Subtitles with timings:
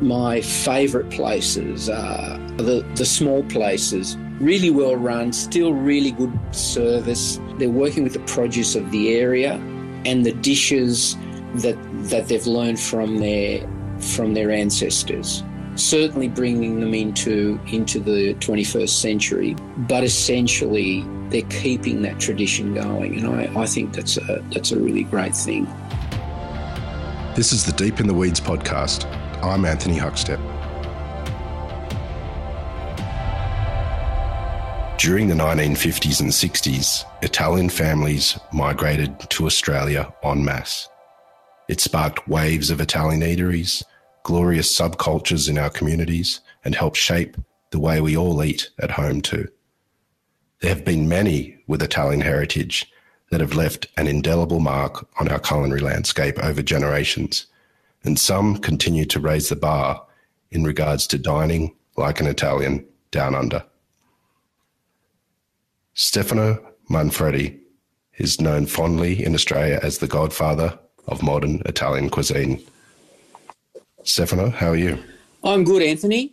[0.00, 7.40] my favourite places are the, the small places, really well run, still really good service.
[7.58, 9.54] They're working with the produce of the area
[10.04, 11.16] and the dishes
[11.56, 11.76] that
[12.10, 13.66] that they've learned from their
[13.98, 15.42] from their ancestors.
[15.76, 23.18] Certainly bringing them into into the 21st century, but essentially they're keeping that tradition going,
[23.18, 25.66] and I, I think that's a that's a really great thing.
[27.34, 29.04] This is the Deep in the Weeds podcast.
[29.46, 30.40] I'm Anthony Huckstep.
[34.98, 40.88] During the 1950s and 60s, Italian families migrated to Australia en masse.
[41.68, 43.84] It sparked waves of Italian eateries,
[44.24, 47.36] glorious subcultures in our communities, and helped shape
[47.70, 49.48] the way we all eat at home too.
[50.60, 52.90] There have been many with Italian heritage
[53.30, 57.46] that have left an indelible mark on our culinary landscape over generations,
[58.06, 60.06] and some continue to raise the bar
[60.50, 63.64] in regards to dining like an Italian down under.
[65.94, 67.58] Stefano Manfredi
[68.18, 72.62] is known fondly in Australia as the godfather of modern Italian cuisine.
[74.04, 75.02] Stefano, how are you?
[75.42, 76.32] I'm good, Anthony.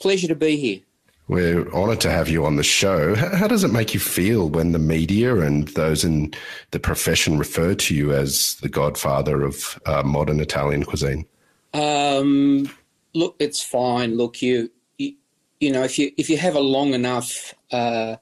[0.00, 0.80] Pleasure to be here.
[1.26, 3.14] We're honoured to have you on the show.
[3.14, 6.34] How does it make you feel when the media and those in
[6.70, 11.24] the profession refer to you as the godfather of uh, modern Italian cuisine?
[11.72, 12.70] Um,
[13.14, 14.18] look, it's fine.
[14.18, 15.14] Look, you, you,
[15.60, 18.16] you, know, if you if you have a long enough uh,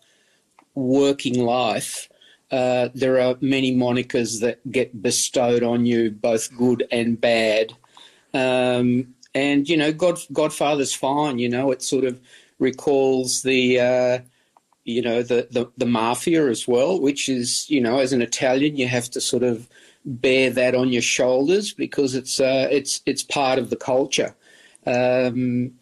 [0.77, 2.09] working life,
[2.53, 7.73] uh, there are many monikers that get bestowed on you, both good and bad.
[8.33, 11.41] Um, and you know, God, Godfather's fine.
[11.41, 12.21] You know, it's sort of
[12.63, 14.19] recalls the uh,
[14.85, 18.77] you know the, the, the mafia as well, which is you know as an Italian
[18.77, 19.69] you have to sort of
[20.05, 24.35] bear that on your shoulders because it's uh, it's it's part of the culture.
[24.87, 25.73] Um,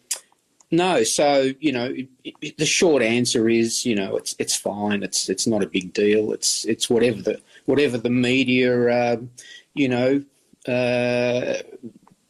[0.71, 5.03] no, so you know it, it, the short answer is you know it's it's fine.
[5.03, 6.31] It's it's not a big deal.
[6.31, 9.17] It's it's whatever the whatever the media uh,
[9.73, 10.23] you know
[10.67, 11.61] uh,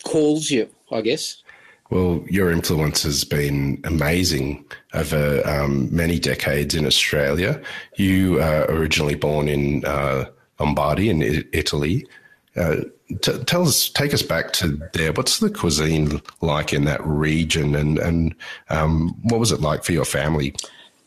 [0.03, 1.44] calls you, I guess.
[1.91, 4.63] Well, your influence has been amazing
[4.94, 7.62] over um, many decades in Australia.
[7.97, 11.22] You are originally born in uh, Lombardy in
[11.52, 12.07] Italy.
[12.56, 12.78] Uh,
[13.22, 15.12] t- tell us, take us back to there.
[15.12, 18.35] What's the cuisine like in that region, and and
[18.69, 20.56] um, what was it like for your family?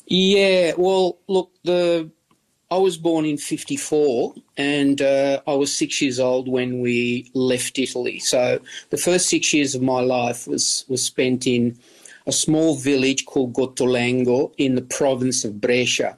[0.06, 2.10] Yeah, well, look, the
[2.74, 7.78] I was born in 54 and uh, I was six years old when we left
[7.78, 8.18] Italy.
[8.18, 8.58] So
[8.90, 11.78] the first six years of my life was, was spent in
[12.26, 16.16] a small village called Gottolengo in the province of Brescia.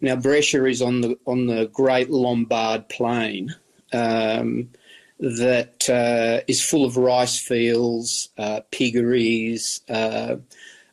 [0.00, 3.56] Now, Brescia is on the, on the Great Lombard Plain
[3.92, 4.70] um,
[5.18, 10.36] that uh, is full of rice fields, uh, piggeries, uh,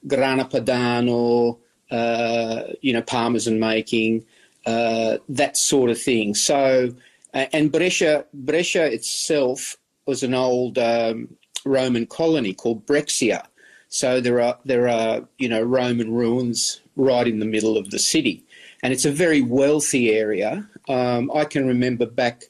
[0.08, 1.60] grana padano,
[1.92, 4.26] uh, you know, parmesan making
[4.66, 6.36] uh, that sort of thing.
[6.36, 6.94] So,
[7.34, 13.46] and Brescia, Brescia itself was an old um, Roman colony called Brixia.
[13.90, 18.00] So there are there are you know Roman ruins right in the middle of the
[18.00, 18.44] city,
[18.84, 20.68] and it's a very wealthy area.
[20.90, 22.46] Um, I can remember back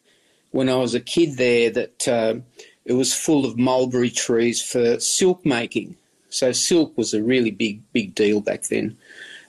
[0.52, 2.36] when I was a kid there that uh,
[2.86, 5.98] it was full of mulberry trees for silk making.
[6.30, 8.98] So silk was a really big big deal back then.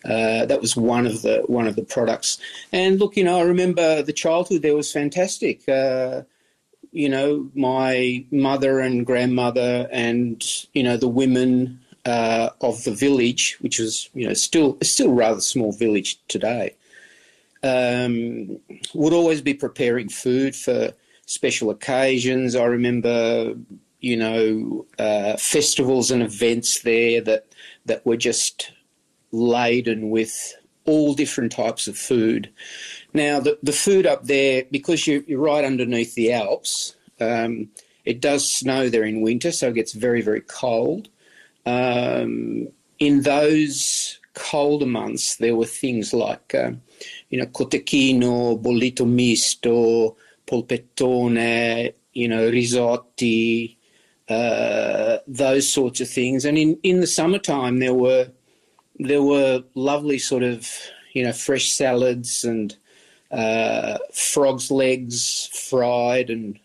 [0.09, 2.39] Uh, that was one of the one of the products.
[2.73, 5.69] And look, you know, I remember the childhood there was fantastic.
[5.69, 6.23] Uh,
[6.93, 13.57] you know, my mother and grandmother, and you know, the women uh, of the village,
[13.61, 16.75] which was you know still still rather small village today,
[17.65, 18.59] um,
[18.95, 20.93] would always be preparing food for
[21.27, 22.55] special occasions.
[22.55, 23.55] I remember,
[24.01, 27.47] you know, uh, festivals and events there that
[27.87, 28.71] that were just
[29.33, 30.55] laden with
[30.85, 32.51] all different types of food.
[33.13, 37.69] Now, the, the food up there, because you, are right underneath the Alps, um,
[38.05, 41.09] it does snow there in winter, so it gets very, very cold.
[41.65, 42.69] Um,
[42.99, 46.73] in those colder months, there were things like, uh,
[47.31, 53.77] you know, cotechino, bollito misto, polpettone, you know, risotti,
[54.29, 56.45] uh, those sorts of things.
[56.45, 58.31] And in, in the summertime, there were
[58.99, 60.69] there were lovely sort of
[61.13, 62.77] you know fresh salads and
[63.31, 66.59] uh, frogs legs fried and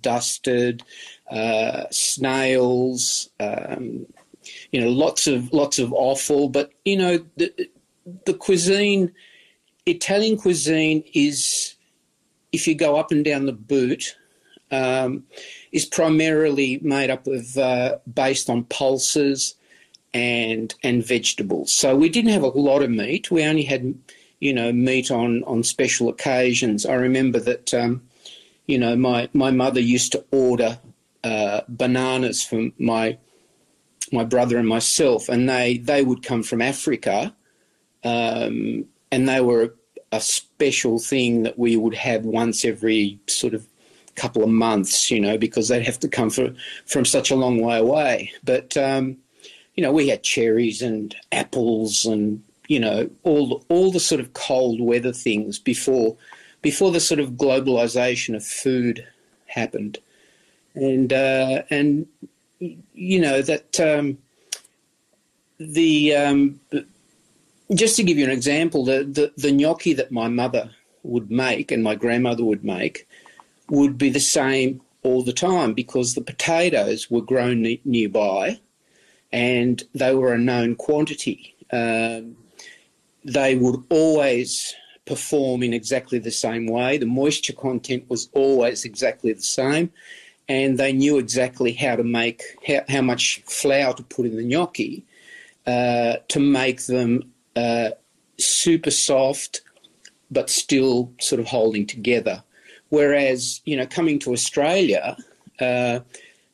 [0.00, 0.82] dusted,
[1.30, 4.06] uh, snails, um,
[4.72, 6.48] you know lots of lots of offal.
[6.48, 7.68] But you know the
[8.26, 9.12] the cuisine,
[9.86, 11.76] Italian cuisine is
[12.52, 14.16] if you go up and down the boot.
[14.70, 15.24] um,
[15.72, 19.54] is primarily made up of uh, based on pulses
[20.12, 21.72] and and vegetables.
[21.72, 23.30] So we didn't have a lot of meat.
[23.30, 23.94] We only had
[24.40, 26.86] you know meat on on special occasions.
[26.86, 28.02] I remember that um,
[28.66, 30.78] you know my my mother used to order
[31.24, 33.18] uh, bananas for my
[34.12, 37.34] my brother and myself, and they they would come from Africa,
[38.04, 39.74] um, and they were
[40.12, 43.66] a special thing that we would have once every sort of
[44.16, 46.52] couple of months, you know, because they'd have to come for,
[46.84, 48.32] from such a long way away.
[48.42, 49.16] But um,
[49.80, 54.34] you know, we had cherries and apples and you know all all the sort of
[54.34, 56.18] cold weather things before
[56.60, 59.08] before the sort of globalization of food
[59.46, 59.96] happened,
[60.74, 62.06] and uh, and
[62.58, 64.18] you know that um,
[65.58, 66.60] the um,
[67.72, 70.72] just to give you an example, the, the, the gnocchi that my mother
[71.04, 73.08] would make and my grandmother would make
[73.70, 78.60] would be the same all the time because the potatoes were grown ne- nearby
[79.32, 81.54] and they were a known quantity.
[81.72, 82.36] Um,
[83.24, 84.74] they would always
[85.04, 86.98] perform in exactly the same way.
[86.98, 89.90] The moisture content was always exactly the same,
[90.48, 94.44] and they knew exactly how to make how, how much flour to put in the
[94.44, 95.04] gnocchi
[95.66, 97.90] uh, to make them uh,
[98.38, 99.62] super soft,
[100.30, 102.42] but still sort of holding together.
[102.88, 105.16] Whereas, you know, coming to Australia,
[105.60, 106.00] uh,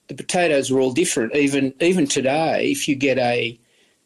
[0.08, 1.34] the potatoes are all different.
[1.34, 3.58] Even even today, if you get a,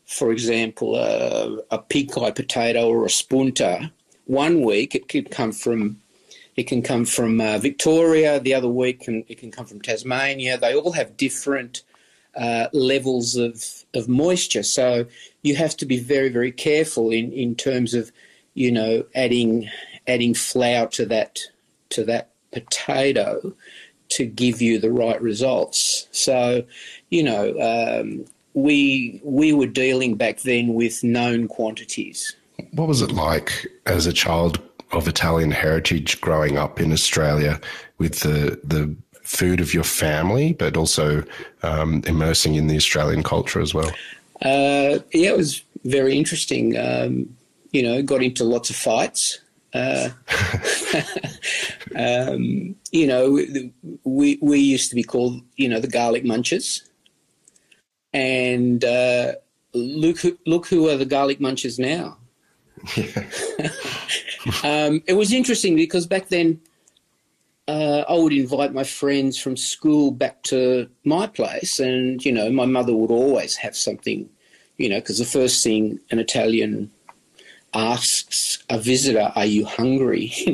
[0.06, 3.90] for example, a, a pink eye potato or a spunta,
[4.26, 6.00] one week it could come from
[6.56, 8.40] it can come from uh, Victoria.
[8.40, 10.58] The other week, can, it can come from Tasmania.
[10.58, 11.82] They all have different
[12.36, 13.64] uh, levels of,
[13.94, 14.62] of moisture.
[14.62, 15.06] So
[15.42, 18.12] you have to be very, very careful in, in terms of,
[18.54, 19.70] you know, adding
[20.06, 21.40] adding flour to that
[21.90, 23.54] to that potato
[24.10, 26.08] to give you the right results.
[26.12, 26.64] So,
[27.10, 28.24] you know, um,
[28.54, 32.36] we we were dealing back then with known quantities.
[32.72, 34.60] What was it like as a child
[34.92, 37.60] of Italian heritage growing up in Australia
[37.98, 41.22] with the the food of your family, but also
[41.62, 43.90] um, immersing in the Australian culture as well?
[44.42, 46.76] Uh, yeah, it was very interesting.
[46.76, 47.36] Um,
[47.70, 49.38] you know, got into lots of fights.
[49.72, 50.08] Uh,
[51.96, 53.38] um, you know,
[54.04, 56.82] we we used to be called, you know, the garlic munchers,
[58.12, 59.32] and uh,
[59.72, 62.16] look who, look who are the garlic munchers now.
[64.64, 66.60] um, it was interesting because back then
[67.68, 72.50] uh, I would invite my friends from school back to my place, and you know,
[72.50, 74.28] my mother would always have something,
[74.76, 76.90] you know, because the first thing an Italian
[77.74, 80.32] asks a visitor, "Are you hungry?"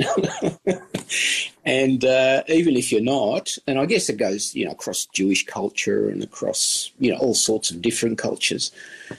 [1.64, 5.44] And uh, even if you're not, and I guess it goes, you know, across Jewish
[5.46, 8.70] culture and across, you know, all sorts of different cultures,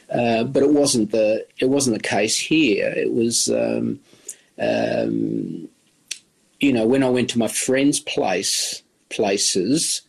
[0.09, 2.87] uh, but it wasn't the it wasn't the case here.
[2.95, 3.49] It was.
[3.49, 3.99] Um,
[4.59, 5.69] um,
[6.59, 10.01] you know, when I went to my friends' place places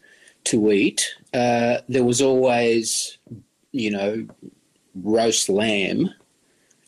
[0.44, 3.18] to eat, uh, there was always,
[3.72, 4.26] you know,
[4.94, 6.10] roast lamb.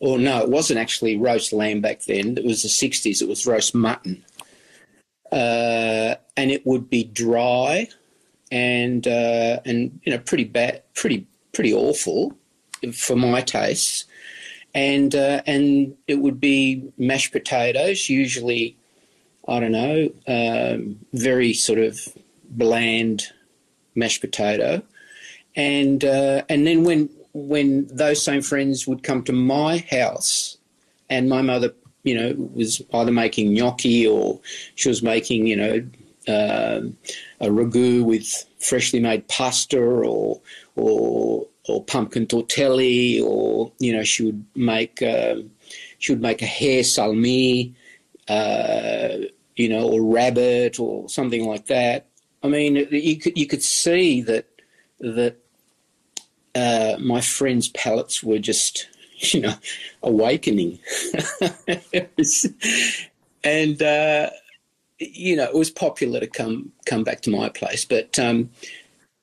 [0.00, 2.37] Or no, it wasn't actually roast lamb back then.
[2.38, 3.20] It was the '60s.
[3.20, 4.25] It was roast mutton,
[5.31, 7.88] uh, and it would be dry,
[8.50, 12.35] and uh, and you know, pretty bad, pretty pretty awful
[12.94, 14.07] for my tastes.
[14.75, 18.76] And uh, and it would be mashed potatoes, usually
[19.49, 22.00] I don't know, um, very sort of
[22.49, 23.25] bland
[23.95, 24.83] mashed potato,
[25.57, 30.58] and uh, and then when when those same friends would come to my house,
[31.08, 31.72] and my mother,
[32.04, 34.40] you know, was either making gnocchi or
[34.75, 35.87] she was making, you know,
[36.28, 36.80] uh,
[37.40, 40.40] a ragu with freshly made pasta or
[40.76, 45.50] or or pumpkin tortelli, or you know, she would make um,
[45.99, 47.75] she would make a hare salmi
[48.30, 49.16] uh,
[49.56, 52.06] you know, or rabbit or something like that.
[52.42, 54.46] I mean, you could you could see that
[55.00, 55.37] that
[56.54, 59.54] uh, my friends' palates were just, you know,
[60.02, 60.78] awakening,
[63.45, 64.30] and uh,
[64.99, 67.85] you know, it was popular to come come back to my place.
[67.85, 68.50] But um,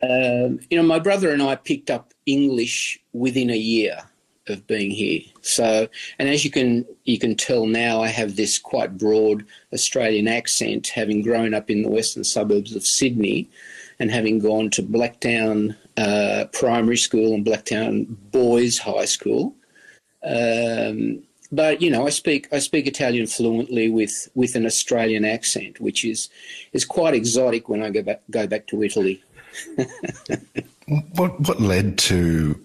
[0.01, 3.99] um, you know, my brother and I picked up English within a year
[4.47, 5.21] of being here.
[5.41, 5.87] So,
[6.19, 10.87] and as you can you can tell now, I have this quite broad Australian accent,
[10.87, 13.49] having grown up in the western suburbs of Sydney,
[13.99, 19.55] and having gone to Blacktown uh, Primary School and Blacktown Boys High School.
[20.23, 25.79] Um, but you know, I speak I speak Italian fluently with, with an Australian accent,
[25.79, 26.29] which is
[26.73, 29.23] is quite exotic when I go back go back to Italy.
[31.15, 32.61] what what led to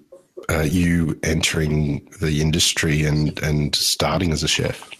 [0.51, 4.91] uh, you entering the industry and and starting as a chef?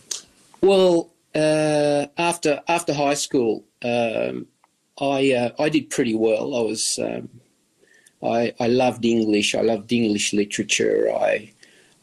[0.63, 4.47] Well, uh, after after high school, um,
[5.01, 6.55] I uh, I did pretty well.
[6.55, 7.29] I was um,
[8.23, 9.55] I I loved English.
[9.55, 11.11] I loved English literature.
[11.13, 11.51] I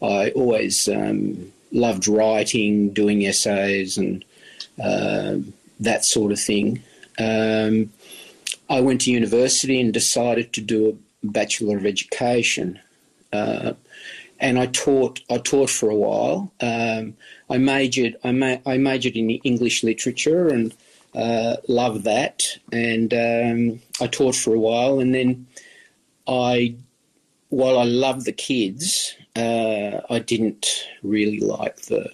[0.01, 4.23] I always um, loved writing, doing essays, and
[4.81, 5.37] uh,
[5.79, 6.83] that sort of thing.
[7.17, 7.91] Um,
[8.69, 12.79] I went to university and decided to do a bachelor of education,
[13.33, 13.73] uh,
[14.39, 15.21] and I taught.
[15.29, 16.51] I taught for a while.
[16.61, 17.15] Um,
[17.49, 18.15] I majored.
[18.23, 20.73] I, ma- I, majored in English literature and
[21.15, 22.57] uh, loved that.
[22.71, 25.47] And um, I taught for a while, and then
[26.29, 26.75] I,
[27.49, 32.11] while I loved the kids, uh, I didn't really like the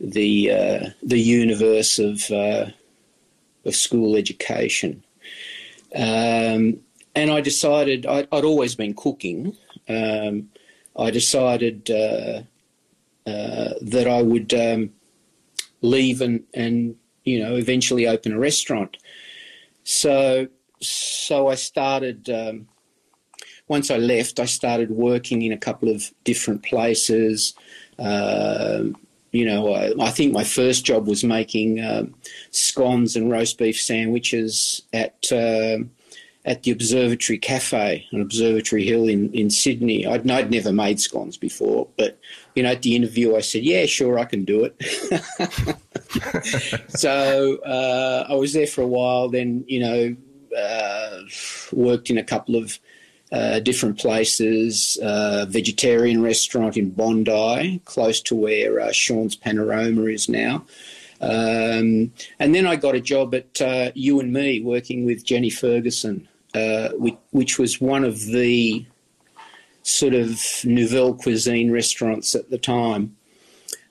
[0.00, 2.66] the uh, the universe of uh,
[3.64, 5.02] of school education.
[5.94, 6.80] Um,
[7.14, 9.56] and I decided I, would always been cooking.
[9.88, 10.50] Um,
[10.98, 12.42] I decided uh,
[13.26, 14.90] uh, that I would um,
[15.82, 18.96] leave and, and you know eventually open a restaurant.
[19.84, 20.48] So
[20.80, 22.30] so I started.
[22.30, 22.68] Um,
[23.68, 27.54] once I left, I started working in a couple of different places.
[27.98, 28.84] Uh,
[29.32, 32.14] you know, I, I, think my first job was making um,
[32.50, 35.78] scones and roast beef sandwiches at uh,
[36.46, 40.06] at the Observatory Cafe on Observatory Hill in, in Sydney.
[40.06, 42.18] I'd, I'd never made scones before, but
[42.54, 44.80] you know, at the interview, I said, "Yeah, sure, I can do it."
[46.88, 49.28] so uh, I was there for a while.
[49.28, 50.16] Then, you know,
[50.56, 51.20] uh,
[51.72, 52.78] worked in a couple of
[53.32, 54.98] uh, different places.
[55.02, 60.64] Uh, vegetarian restaurant in Bondi, close to where uh, Sean's Panorama is now.
[61.20, 65.50] Um, and then I got a job at uh, You and Me, working with Jenny
[65.50, 68.84] Ferguson, uh, which, which was one of the
[69.82, 73.16] sort of nouvelle cuisine restaurants at the time.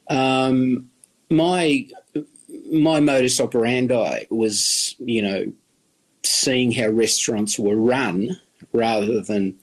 [0.09, 0.89] Um,
[1.29, 1.87] my
[2.71, 5.51] my modus operandi was, you know,
[6.23, 8.39] seeing how restaurants were run
[8.73, 9.57] rather than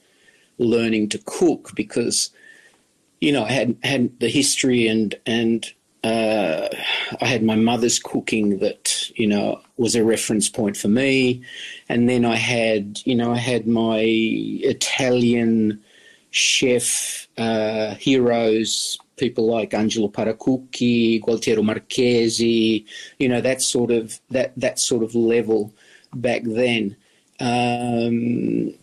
[0.57, 2.29] learning to cook because,
[3.21, 5.71] you know, I had had the history and and
[6.03, 6.67] uh,
[7.21, 11.41] I had my mother's cooking that you know was a reference point for me,
[11.87, 15.81] and then I had you know I had my Italian
[16.31, 22.85] chef uh, heroes, people like Angelo Paracucchi, Gualtiero Marchesi,
[23.17, 25.73] you know that sort of that that sort of level
[26.13, 26.97] back then.
[27.39, 28.73] Um,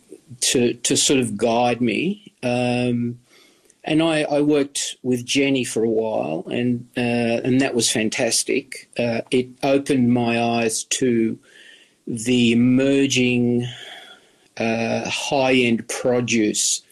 [0.41, 2.33] to to sort of guide me.
[2.43, 3.19] Um,
[3.83, 8.91] and I, I, worked with Jenny for a while, and uh, and that was fantastic.
[8.99, 11.39] Uh, it opened my eyes to
[12.07, 13.67] the emerging
[14.57, 16.83] uh, high end produce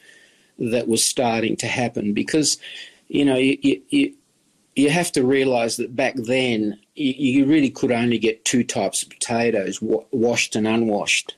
[0.58, 2.58] that was starting to happen because,
[3.08, 4.14] you know, you, you,
[4.74, 9.02] you have to realise that back then you, you, really could only get two types
[9.02, 11.34] of potatoes, washed and unwashed.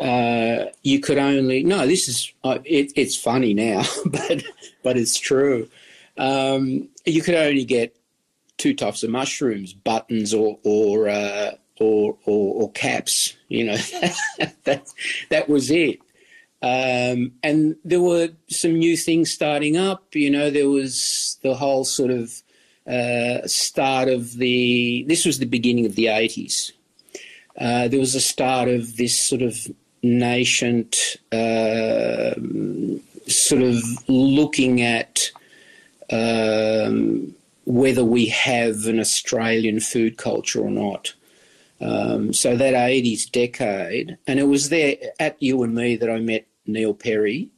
[0.00, 1.86] Uh, you could only no.
[1.86, 4.42] This is it, it's funny now, but
[4.82, 5.68] but it's true.
[6.16, 7.96] Um, you could only get
[8.56, 13.34] two types of mushrooms, buttons or or uh, or, or, or caps.
[13.48, 13.76] You know,
[14.64, 14.86] that
[15.30, 16.00] that was it.
[16.62, 20.14] Um, and there were some new things starting up.
[20.14, 22.42] You know, there was the whole sort of
[22.86, 25.04] uh, start of the.
[25.08, 26.72] This was the beginning of the eighties.
[27.58, 29.66] Uh, there was a start of this sort of
[30.02, 32.34] nascent, uh,
[33.26, 33.76] sort of
[34.08, 35.30] looking at
[36.10, 41.14] um, whether we have an Australian food culture or not.
[41.80, 46.18] Um, so that 80s decade, and it was there at you and me that I
[46.18, 47.48] met Neil Perry.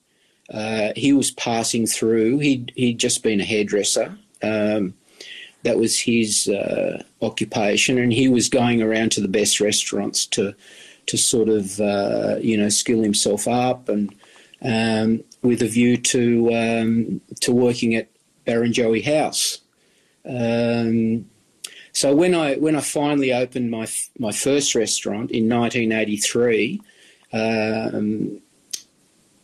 [0.53, 2.39] Uh, he was passing through.
[2.39, 4.17] He'd he'd just been a hairdresser.
[4.43, 4.95] Um,
[5.65, 10.55] that was his uh, occupation, and he was going around to the best restaurants to
[11.13, 14.15] to sort of uh, you know skill himself up, and
[14.63, 18.09] um, with a view to um, to working at
[18.47, 19.59] Barrenjoey House.
[20.25, 21.27] Um,
[21.93, 23.87] so when I when I finally opened my
[24.19, 26.81] my first restaurant in 1983,
[27.35, 28.41] um,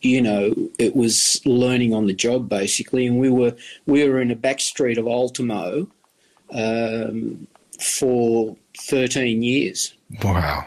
[0.01, 4.31] you know, it was learning on the job basically, and we were we were in
[4.31, 5.87] a back street of Ultimo
[6.51, 7.45] um,
[7.79, 9.93] for 13 years.
[10.23, 10.65] Wow.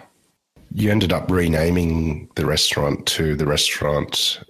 [0.75, 4.41] You ended up renaming the restaurant to the restaurant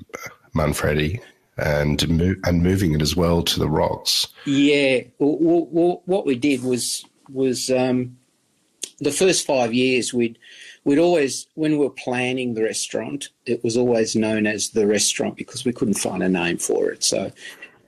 [0.55, 1.21] Manfredi
[1.57, 4.29] and mo- and moving it as well to the rocks.
[4.45, 8.17] Yeah, well, well, what we did was was um,
[9.01, 10.39] the first five years we'd
[10.85, 15.37] we'd always when we were planning the restaurant, it was always known as the restaurant
[15.37, 17.05] because we couldn't find a name for it.
[17.05, 17.33] So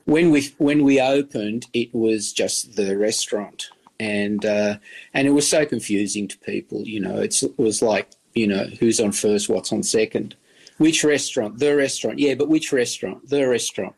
[0.04, 4.76] when we when we opened, it was just the restaurant, and uh,
[5.12, 6.82] and it was so confusing to people.
[6.82, 10.34] You know, it was like you know who's on first, what's on second,
[10.78, 13.94] which restaurant, the restaurant, yeah, but which restaurant, the restaurant.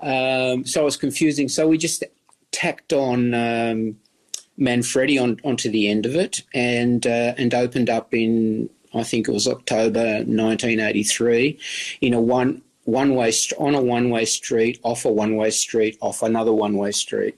[0.00, 1.48] Um, so it was confusing.
[1.48, 2.04] So we just
[2.50, 3.96] tacked on um,
[4.56, 9.28] Manfredi on onto the end of it, and uh, and opened up in I think
[9.28, 11.58] it was October 1983
[12.00, 15.96] in a one one way on a one way street, off a one way street,
[16.00, 17.36] off another one way street,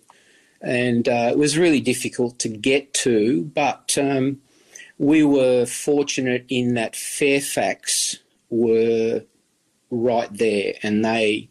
[0.60, 3.44] and uh, it was really difficult to get to.
[3.54, 4.40] But um,
[4.98, 8.18] we were fortunate in that Fairfax
[8.50, 9.22] were
[9.90, 11.48] right there, and they.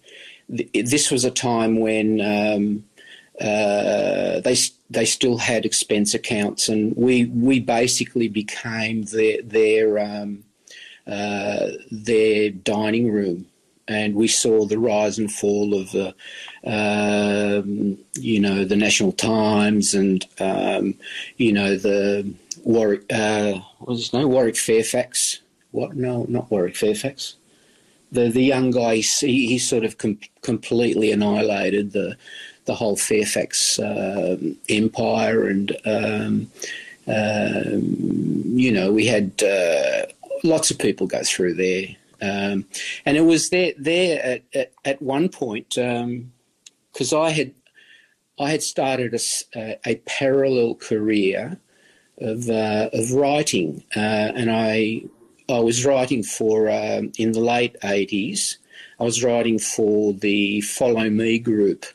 [0.55, 2.83] Th- this was a time when um,
[3.39, 4.55] uh, they
[4.89, 10.43] they still had expense accounts, and we we basically became their their um,
[11.07, 13.47] uh, their dining room
[13.87, 16.15] and we saw the rise and fall of the,
[16.65, 20.95] um, you know, the National Times and, um,
[21.37, 24.29] you know, the Warwick, uh, what was his name?
[24.29, 25.39] Warwick Fairfax.
[25.71, 25.95] What?
[25.95, 27.35] No, not Warwick Fairfax.
[28.11, 32.17] The the young guy, he, he sort of com- completely annihilated the
[32.65, 34.37] the whole Fairfax uh,
[34.69, 36.51] empire, and um,
[37.07, 40.05] um, you know, we had uh,
[40.43, 42.65] lots of people go through there um,
[43.05, 47.53] and it was there there at, at, at one point because um, I had
[48.39, 51.59] I had started a, a parallel career
[52.23, 53.99] of uh, of writing, uh,
[54.35, 55.03] and I
[55.49, 58.57] I was writing for um, in the late eighties.
[58.99, 61.85] I was writing for the Follow Me group,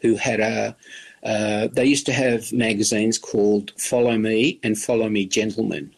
[0.00, 0.76] who had a
[1.24, 5.94] uh, they used to have magazines called Follow Me and Follow Me Gentlemen,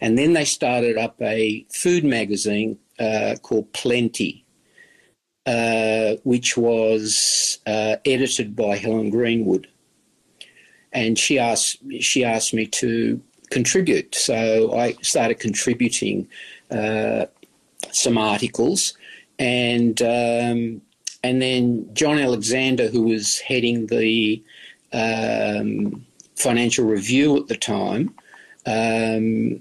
[0.00, 4.44] and then they started up a food magazine uh, called Plenty,
[5.46, 9.66] uh, which was uh, edited by Helen Greenwood,
[10.94, 14.14] and she asked she asked me to contribute.
[14.14, 16.28] So I started contributing
[16.70, 17.26] uh,
[17.92, 18.94] some articles,
[19.38, 20.80] and um,
[21.22, 24.42] and then John Alexander, who was heading the
[24.92, 28.14] um, Financial Review at the time.
[28.66, 29.60] Um,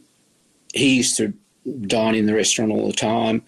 [0.74, 1.34] he used to
[1.88, 3.44] dine in the restaurant all the time.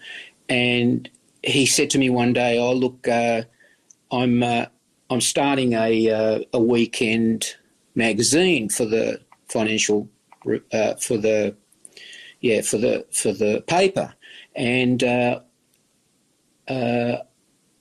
[0.48, 1.08] And
[1.42, 3.42] he said to me one day, "Oh, look, uh,
[4.10, 4.66] I'm uh,
[5.10, 7.56] I'm starting a uh, a weekend
[7.96, 10.08] magazine for the financial
[10.72, 11.56] uh, for the
[12.40, 14.14] yeah for the for the paper,
[14.54, 15.40] and uh,
[16.68, 17.16] uh,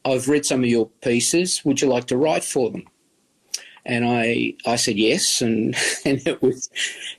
[0.03, 1.63] I've read some of your pieces.
[1.65, 2.85] Would you like to write for them?"
[3.85, 5.75] And I I said yes, and
[6.05, 6.69] and it was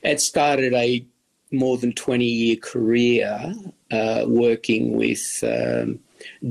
[0.03, 1.05] it started a
[1.51, 3.55] more than 20 year career
[3.91, 5.97] uh, working with um,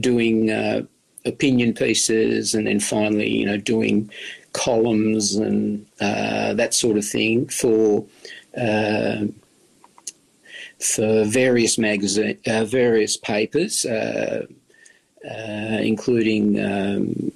[0.00, 0.82] doing uh,
[1.26, 4.10] opinion pieces and then finally, you know, doing
[4.56, 8.04] columns and uh, that sort of thing for
[8.56, 9.26] uh,
[10.80, 14.46] for various magazine, uh, various papers, uh,
[15.80, 17.32] including, um,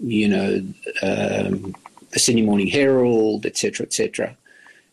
[0.00, 0.56] you know,
[1.02, 1.74] um,
[2.10, 4.36] the Sydney Morning Herald, etc., etc.,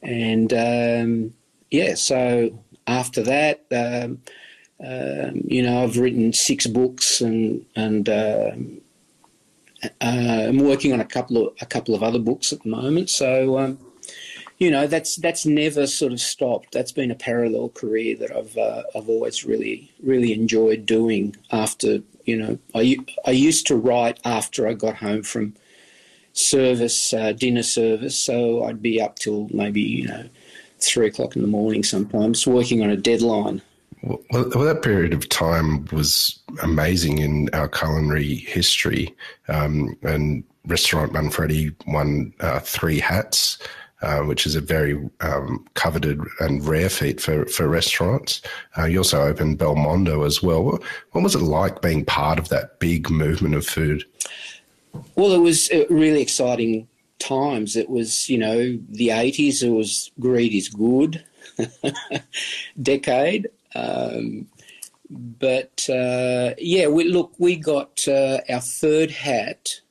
[0.01, 1.33] and um,
[1.71, 4.21] yeah, so after that, um,
[4.81, 8.88] um, you know, I've written six books and and um, uh,
[10.01, 13.09] I'm working on a couple of a couple of other books at the moment.
[13.09, 13.79] So, um,
[14.57, 16.73] you know, that's that's never sort of stopped.
[16.73, 21.35] That's been a parallel career that I've uh, I've always really really enjoyed doing.
[21.51, 25.55] After you know, I I used to write after I got home from
[26.33, 28.17] service, uh, dinner service.
[28.17, 30.29] So I'd be up till maybe you know
[30.79, 33.61] three o'clock in the morning sometimes, working on a deadline.
[34.01, 39.13] Well, well, that period of time was amazing in our culinary history.
[39.47, 43.57] Um, and Restaurant Manfredi won uh, three hats,
[44.01, 48.41] uh, which is a very um, coveted and rare feat for, for restaurants.
[48.77, 50.79] Uh, you also opened Belmondo as well.
[51.11, 54.05] What was it like being part of that big movement of food?
[55.15, 56.87] Well, it was really exciting
[57.19, 57.75] times.
[57.75, 61.23] It was, you know, the 80s, it was greed is good
[62.81, 63.49] decade.
[63.75, 64.47] Um,
[65.09, 69.81] but uh, yeah, we, look, we got uh, our third hat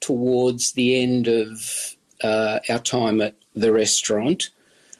[0.00, 4.50] towards the end of uh, our time at the restaurant.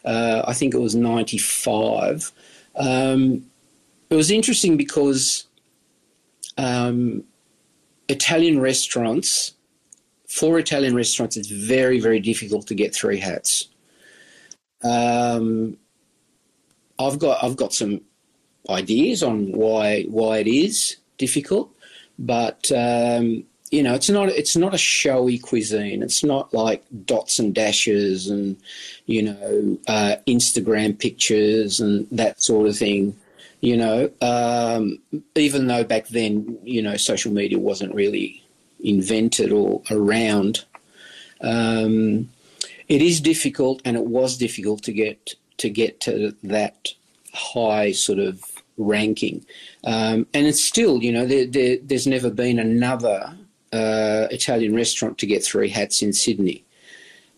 [0.05, 2.33] Uh, I think it was 95.
[2.77, 3.47] Um,
[4.11, 5.47] it was interesting because
[6.59, 7.25] um,
[8.09, 9.55] Italian restaurants,
[10.29, 13.69] for Italian restaurants, it's very, very difficult to get three hats.
[14.83, 15.77] Um,
[17.01, 18.03] I've got I've got some
[18.69, 21.75] ideas on why why it is difficult,
[22.19, 26.03] but um, you know, it's not it's not a showy cuisine.
[26.03, 28.57] It's not like dots and dashes and
[29.07, 33.17] you know uh, Instagram pictures and that sort of thing.
[33.63, 34.99] You know, um,
[35.35, 38.43] even though back then you know social media wasn't really
[38.81, 40.65] invented or around,
[41.41, 42.29] um,
[42.89, 46.88] it is difficult, and it was difficult to get to get to that
[47.33, 48.44] high sort of
[48.77, 49.44] ranking.
[49.85, 53.37] Um, and it's still, you know, there, there, there's never been another
[53.73, 56.64] uh, Italian restaurant to get three hats in Sydney.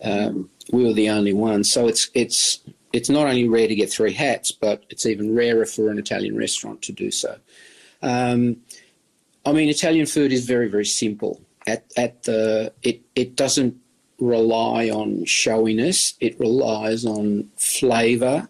[0.02, 2.60] Um, we were the only ones, so it's it's
[2.92, 6.36] it's not only rare to get three hats, but it's even rarer for an Italian
[6.36, 7.36] restaurant to do so.
[8.02, 8.56] Um,
[9.44, 11.40] I mean, Italian food is very very simple.
[11.66, 13.76] At at the it it doesn't
[14.18, 16.14] rely on showiness.
[16.20, 18.48] It relies on flavour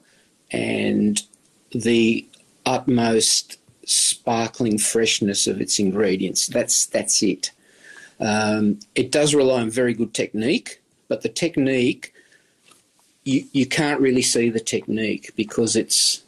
[0.50, 1.22] and
[1.70, 2.26] the
[2.66, 6.46] utmost sparkling freshness of its ingredients.
[6.46, 7.50] That's that's it.
[8.20, 12.12] Um, it does rely on very good technique, but the technique
[13.24, 16.22] you you can't really see the technique because it's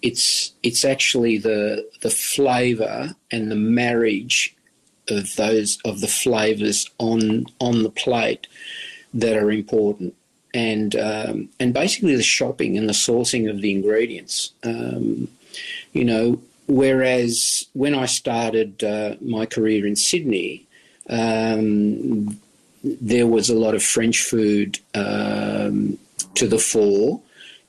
[0.00, 4.54] it's it's actually the the flavour and the marriage
[5.12, 8.46] of those of the flavours on on the plate
[9.14, 10.14] that are important
[10.54, 14.52] and um, and basically the shopping and the sourcing of the ingredients.
[14.62, 15.28] Um,
[15.92, 20.66] you know, whereas when I started uh, my career in Sydney,
[21.08, 22.40] um,
[22.84, 25.98] there was a lot of French food um,
[26.34, 27.20] to the fore,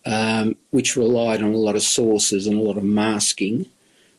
[0.05, 3.65] um, which relied on a lot of sauces and a lot of masking.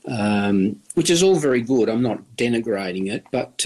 [0.06, 1.88] Um, which is all very good.
[1.88, 3.64] I'm not denigrating it, but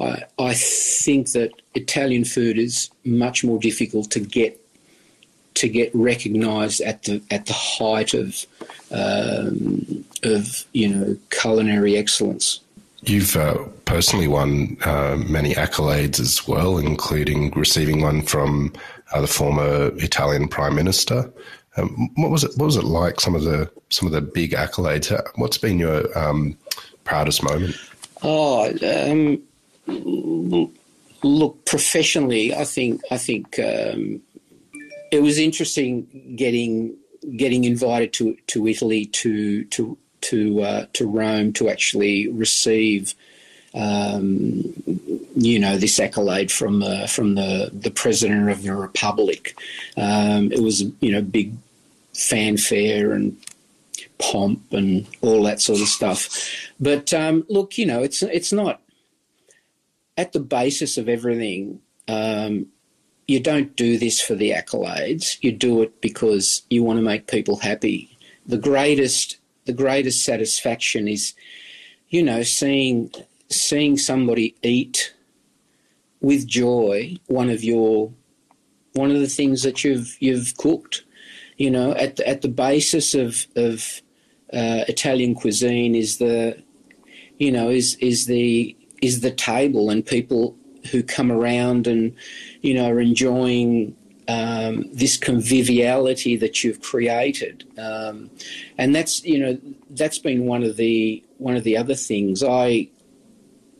[0.00, 4.56] I, I think that Italian food is much more difficult to get
[5.54, 8.46] to get recognised at the at the height of
[8.90, 12.60] um, of you know culinary excellence.
[13.02, 18.72] You've uh, personally won uh, many accolades as well, including receiving one from
[19.12, 21.30] uh, the former Italian Prime Minister.
[21.76, 22.52] Um, what was it?
[22.56, 23.20] What was it like?
[23.20, 25.10] Some of the some of the big accolades.
[25.36, 26.56] What's been your um,
[27.04, 27.76] proudest moment?
[28.22, 29.42] Oh, um,
[31.22, 34.20] look professionally, I think I think um,
[35.10, 36.96] it was interesting getting
[37.36, 43.14] getting invited to to Italy to to to uh, to Rome to actually receive.
[43.72, 44.74] Um,
[45.36, 49.56] you know this accolade from uh, from the the president of the republic.
[49.96, 51.54] Um, it was you know big
[52.12, 53.36] fanfare and
[54.18, 56.28] pomp and all that sort of stuff.
[56.80, 58.80] But um, look, you know, it's it's not
[60.20, 62.66] at the basis of everything, um,
[63.26, 65.38] you don't do this for the accolades.
[65.40, 68.18] You do it because you want to make people happy.
[68.46, 71.32] The greatest, the greatest satisfaction is,
[72.10, 73.10] you know, seeing
[73.50, 75.14] seeing somebody eat
[76.20, 78.12] with joy one of your
[78.94, 81.04] one of the things that you've you've cooked.
[81.56, 84.00] You know, at the, at the basis of of
[84.52, 86.62] uh, Italian cuisine is the,
[87.38, 90.56] you know, is is the is the table and people
[90.90, 92.14] who come around and
[92.62, 93.94] you know are enjoying
[94.28, 98.30] um, this conviviality that you've created, um,
[98.78, 99.58] and that's you know
[99.90, 102.42] that's been one of the one of the other things.
[102.42, 102.88] I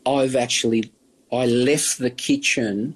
[0.05, 0.91] I've actually
[1.31, 2.95] I left the kitchen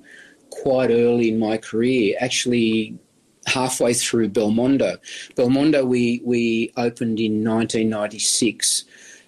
[0.50, 2.16] quite early in my career.
[2.20, 2.98] Actually,
[3.46, 4.98] halfway through Belmondo.
[5.36, 8.86] Belmondo we we opened in 1996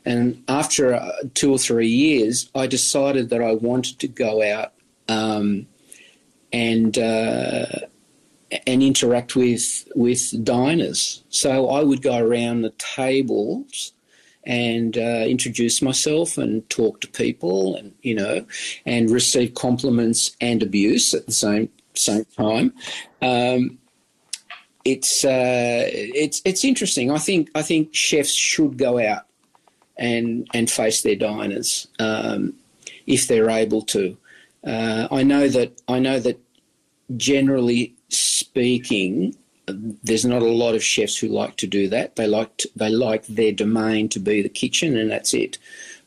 [0.08, 4.72] and after uh, two or three years, I decided that I wanted to go out
[5.10, 5.68] um,
[6.54, 7.66] and uh,
[8.66, 11.26] and interact with with diners.
[11.28, 13.92] So I would go around the tables
[14.47, 18.45] and uh, introduce myself and talk to people, and you know,
[18.86, 22.73] and receive compliments and abuse at the same same time.
[23.21, 23.77] Um,
[24.86, 27.12] it's uh, it's it's interesting.
[27.12, 29.25] I think I think chefs should go out
[29.97, 32.53] and and face their diners um,
[33.05, 34.17] if they're able to.
[34.65, 36.39] Uh, I know that I know that
[37.15, 39.36] generally speaking,
[39.67, 42.15] there's not a lot of chefs who like to do that.
[42.15, 45.58] They like to, they like their domain to be the kitchen, and that's it.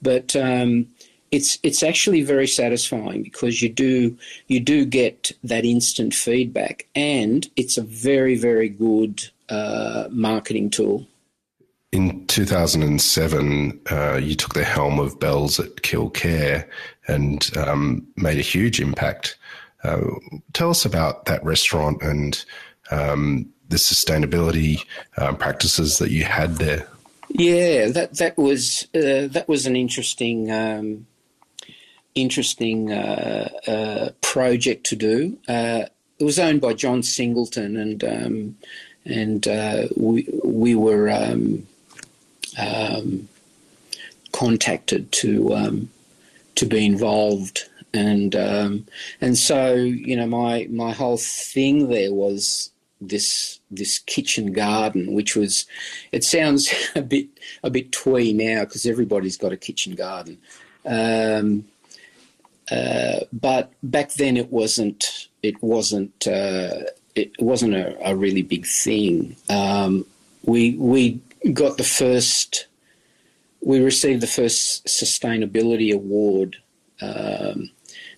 [0.00, 0.86] But um,
[1.30, 4.16] it's it's actually very satisfying because you do
[4.48, 11.06] you do get that instant feedback, and it's a very very good uh, marketing tool.
[11.92, 16.68] in 2007, uh, you took the helm of Bell's at Killcare
[17.08, 19.36] and um, made a huge impact.
[19.82, 20.00] Uh,
[20.52, 22.44] tell us about that restaurant and
[22.90, 24.84] um, the sustainability
[25.16, 26.88] uh, practices that you had there.
[27.28, 31.06] Yeah, that that was uh, that was an interesting um,
[32.14, 35.38] interesting uh, uh, project to do.
[35.48, 35.90] it
[36.24, 38.56] was owned by John Singleton, and um,
[39.04, 39.46] and
[39.96, 41.66] we we were um,
[42.58, 43.28] um,
[44.32, 45.90] contacted to um,
[46.56, 48.86] to be involved, and um,
[49.20, 52.70] and so you know my my whole thing there was
[53.00, 55.66] this this kitchen garden, which was
[56.12, 57.28] it sounds a bit
[57.62, 60.38] a bit twee now because everybody's got a kitchen garden.
[60.84, 61.66] Um,
[62.70, 66.82] uh, but back then it wasn't it wasn't uh,
[67.14, 69.36] it wasn't a, a, really big thing.
[69.48, 70.06] Um,
[70.44, 71.20] we we
[71.52, 72.66] got the first,
[73.60, 76.56] we received the first sustainability award
[77.00, 77.70] um,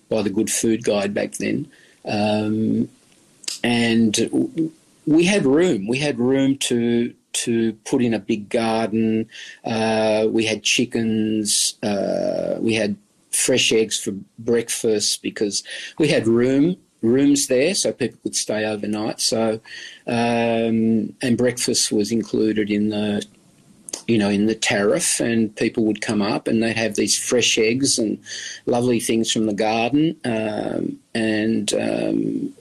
[0.09, 1.71] by the Good Food Guide back then.
[2.05, 2.89] Um,
[3.63, 4.71] and
[5.05, 5.87] we had room.
[5.87, 9.27] We had room to to put in a big garden.
[9.65, 11.75] Uh, we had chickens.
[11.81, 12.95] Uh, we had
[13.31, 15.63] fresh eggs for breakfast because
[15.97, 19.19] we had room rooms there, so people could stay overnight.
[19.19, 19.59] So,
[20.07, 23.25] um, and breakfast was included in the,
[24.07, 27.57] you know, in the tariff, and people would come up and they'd have these fresh
[27.57, 28.19] eggs and
[28.65, 32.53] lovely things from the garden, um, and um,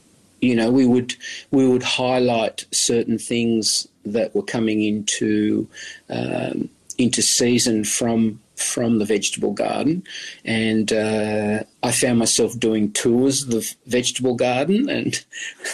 [0.42, 1.14] you know, we would
[1.52, 5.68] we would highlight certain things that were coming into
[6.10, 10.02] um, into season from from the vegetable garden,
[10.44, 15.24] and uh, I found myself doing tours of the vegetable garden, and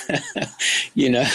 [0.95, 1.27] you know,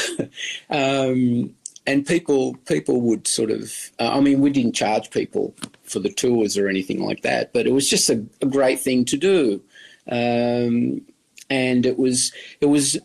[0.69, 1.56] um,
[1.88, 3.74] and people people would sort of.
[4.00, 7.65] Uh, I mean, we didn't charge people for the tours or anything like that, but
[7.65, 9.60] it was just a, a great thing to do,
[10.08, 11.02] um,
[11.50, 13.00] and it was it was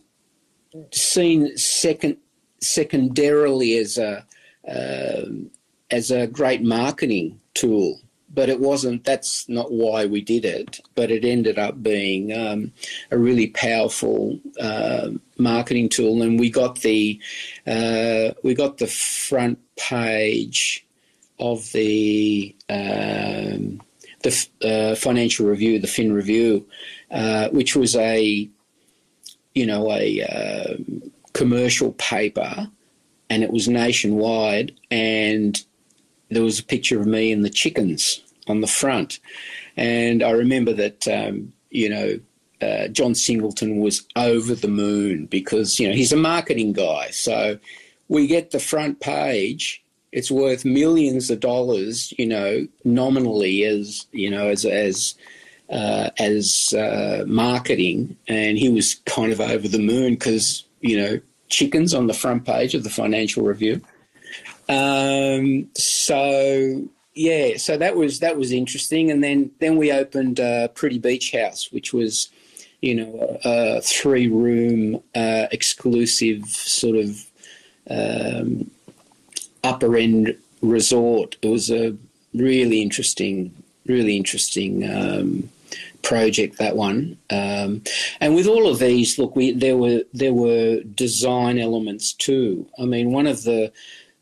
[0.93, 2.17] seen second
[2.61, 4.25] secondarily as a
[4.69, 5.25] uh,
[5.91, 8.01] as a great marketing tool
[8.33, 9.05] but it wasn't.
[9.05, 10.81] That's not why we did it.
[10.95, 12.73] But it ended up being um,
[13.11, 17.21] a really powerful uh, marketing tool, and we got the
[17.67, 20.87] uh, we got the front page
[21.39, 23.81] of the um,
[24.23, 26.67] the uh, financial review, the Fin Review,
[27.11, 28.49] uh, which was a
[29.59, 32.69] you know a um, commercial paper,
[33.31, 35.65] and it was nationwide and
[36.31, 39.19] there was a picture of me and the chickens on the front.
[39.77, 42.21] And I remember that, um, you know,
[42.61, 47.11] uh, John Singleton was over the moon because, you know, he's a marketing guy.
[47.11, 47.59] So
[48.09, 49.83] we get the front page.
[50.11, 55.15] It's worth millions of dollars, you know, nominally as, you know, as, as,
[55.71, 58.17] uh, as uh, marketing.
[58.27, 62.45] And he was kind of over the moon because, you know, chickens on the front
[62.45, 63.81] page of the Financial Review.
[64.69, 70.69] Um, so yeah, so that was that was interesting, and then then we opened uh,
[70.69, 72.29] Pretty Beach House, which was
[72.81, 77.27] you know a, a three room uh, exclusive sort of
[77.91, 78.71] um,
[79.65, 81.37] upper end resort.
[81.43, 81.97] It was a
[82.35, 83.53] really interesting,
[83.87, 84.89] really interesting.
[84.89, 85.51] Um,
[86.09, 87.19] project that one.
[87.29, 87.83] Um,
[88.19, 92.67] and with all of these look we there were there were design elements too.
[92.79, 93.71] I mean one of the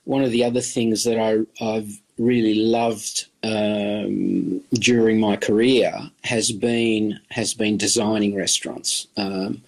[0.02, 1.32] one of the other things that I,
[1.64, 5.92] I've really loved um, during my career
[6.24, 9.06] has been has been designing restaurants.
[9.16, 9.62] Um,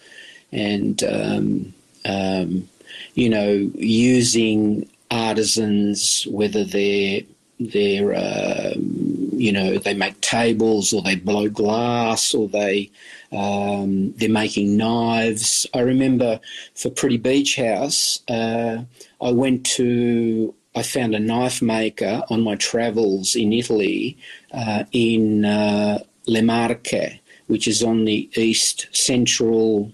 [0.51, 2.69] and um, um
[3.15, 7.23] you know using artisans whether they're
[7.61, 12.91] they're um, you know they make tables or they blow glass or they
[13.33, 15.67] um, they're making knives.
[15.75, 16.41] I remember
[16.75, 18.83] for Pretty Beach House, uh,
[19.21, 24.17] I went to, I found a knife maker on my travels in Italy
[24.53, 29.93] uh, in uh, Le Marche, which is on the east, central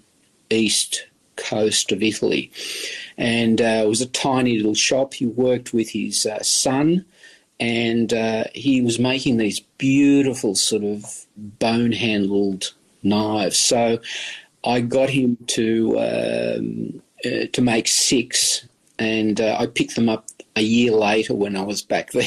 [0.51, 2.53] east coast of Italy.
[3.17, 5.15] And uh, it was a tiny little shop.
[5.15, 7.05] He worked with his uh, son
[7.65, 13.59] and uh, he was making these beautiful sort of bone handled knives.
[13.59, 14.01] So
[14.67, 18.67] I got him to um, uh, to make six,
[18.99, 22.27] and uh, I picked them up a year later when I was back there.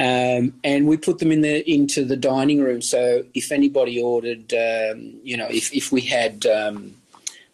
[0.00, 2.82] um, and we put them in the into the dining room.
[2.82, 6.96] So if anybody ordered, um, you know, if if we had um,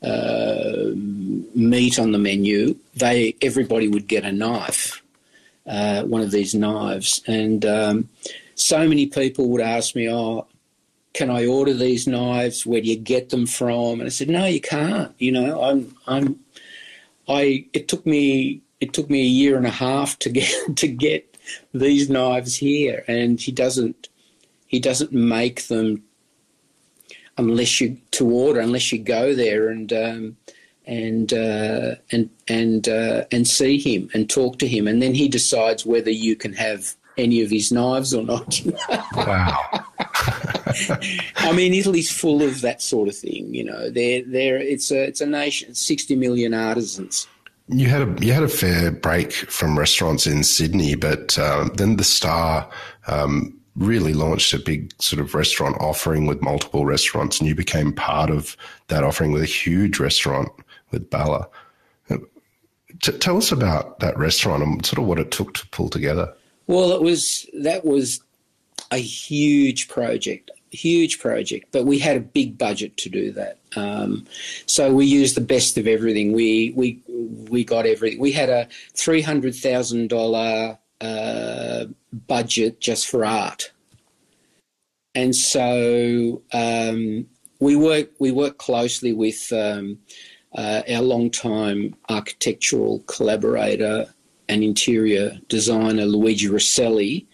[0.03, 0.93] uh,
[1.55, 5.03] meat on the menu, they everybody would get a knife.
[5.67, 7.23] Uh, one of these knives.
[7.27, 8.09] And um,
[8.55, 10.47] so many people would ask me, "Oh,
[11.13, 12.67] can I order these knives?
[12.67, 15.15] Where do you get them from?" And I said, "No, you can't.
[15.19, 16.41] You know, I'm, I'm,
[17.29, 17.67] I.
[17.73, 21.37] It took me, it took me a year and a half to get to get
[21.75, 24.09] these knives here, and he doesn't,
[24.67, 26.03] he doesn't make them
[27.39, 30.37] unless you to order unless you go there and." Um,
[30.87, 35.29] and uh, and and uh, and see him and talk to him, and then he
[35.29, 38.61] decides whether you can have any of his knives or not.
[39.15, 39.59] wow.
[41.37, 43.55] I mean, Italy's full of that sort of thing.
[43.55, 47.27] You know, they're, they're, it's a it's a nation, sixty million artisans.
[47.69, 51.97] You had a you had a fair break from restaurants in Sydney, but um, then
[51.97, 52.69] the Star
[53.09, 57.93] um, really launched a big sort of restaurant offering with multiple restaurants, and you became
[57.93, 58.57] part of
[58.89, 60.49] that offering with a huge restaurant
[60.91, 61.49] with Balla.
[63.03, 66.33] T- tell us about that restaurant and sort of what it took to pull together.
[66.67, 68.21] Well, it was that was
[68.91, 73.59] a huge project, huge project, but we had a big budget to do that.
[73.77, 74.27] Um,
[74.67, 76.33] so we used the best of everything.
[76.33, 77.01] We we
[77.49, 78.21] we got everything.
[78.21, 81.87] We had a three hundred thousand uh,
[82.27, 83.73] budget just for art,
[85.15, 87.27] and so um,
[87.61, 89.53] we work we work closely with.
[89.53, 89.99] Um,
[90.57, 94.07] uh, our long-time architectural collaborator
[94.49, 97.27] and interior designer Luigi Rosselli.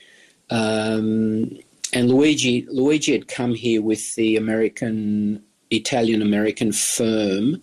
[0.51, 1.59] Um,
[1.93, 7.63] and Luigi, Luigi had come here with the American, Italian American firm,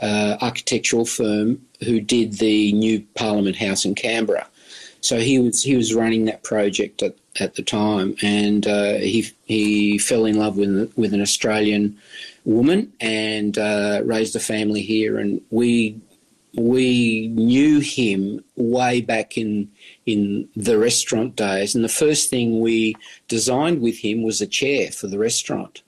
[0.00, 4.46] uh, architectural firm, who did the new Parliament House in Canberra.
[5.00, 9.30] So he was he was running that project at, at the time, and uh, he
[9.44, 11.96] he fell in love with with an Australian
[12.48, 15.18] woman and uh, raised a family here.
[15.18, 16.00] And we
[16.54, 19.70] we knew him way back in
[20.06, 21.74] in the restaurant days.
[21.74, 22.96] And the first thing we
[23.28, 25.82] designed with him was a chair for the restaurant.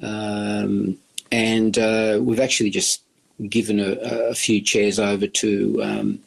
[0.00, 0.98] Um,
[1.32, 3.02] and uh, we've actually just
[3.48, 3.92] given a,
[4.30, 6.20] a few chairs over to um,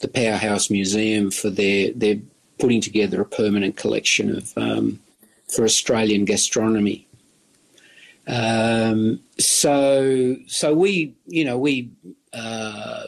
[0.00, 2.20] the Powerhouse Museum for their they're
[2.58, 5.00] putting together a permanent collection of um,
[5.48, 7.06] for Australian gastronomy.
[8.26, 11.90] Um, so, so we, you know, we
[12.32, 13.06] uh,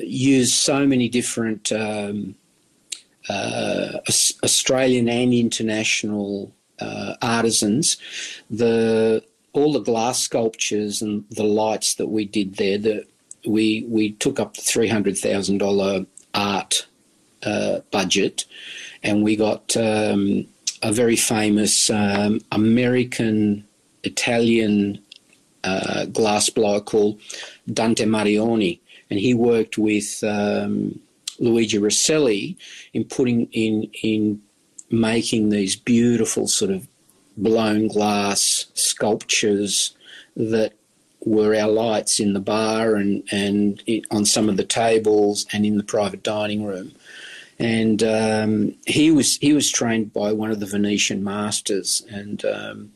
[0.00, 2.36] use so many different um,
[3.28, 3.98] uh,
[4.42, 7.96] Australian and international uh, artisans.
[8.50, 13.06] The all the glass sculptures and the lights that we did there, that
[13.46, 16.86] we we took up the three hundred thousand dollar art
[17.42, 18.44] uh, budget,
[19.02, 20.46] and we got um,
[20.82, 23.65] a very famous um, American
[24.06, 24.98] Italian
[25.64, 27.20] uh, glass blower called
[27.72, 31.00] Dante Marioni, and he worked with um,
[31.38, 32.56] Luigi Rosselli
[32.92, 34.42] in putting in in
[34.90, 36.86] making these beautiful sort of
[37.36, 39.94] blown glass sculptures
[40.36, 40.72] that
[41.24, 45.76] were our lights in the bar and and on some of the tables and in
[45.76, 46.92] the private dining room.
[47.58, 52.92] And um, he was he was trained by one of the Venetian masters, and um,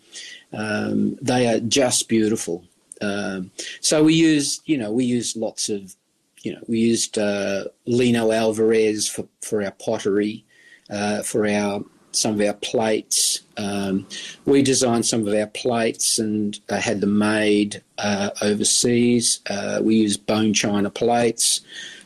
[0.52, 2.64] um, they are just beautiful.
[3.00, 5.94] Um, so we used, you know, we used lots of,
[6.42, 10.44] you know, we used uh, Lino Alvarez for, for our pottery,
[10.90, 11.82] uh, for our
[12.12, 13.40] some of our plates.
[13.56, 14.06] Um,
[14.44, 19.40] we designed some of our plates and uh, had them made uh, overseas.
[19.48, 21.60] Uh, we used bone china plates.